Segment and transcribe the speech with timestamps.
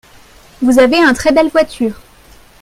[0.63, 2.01] Vous avez un très belle voiture.